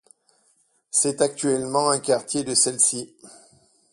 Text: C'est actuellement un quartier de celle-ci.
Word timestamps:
C'est 0.89 1.21
actuellement 1.21 1.91
un 1.91 1.99
quartier 1.99 2.43
de 2.43 2.55
celle-ci. 2.55 3.13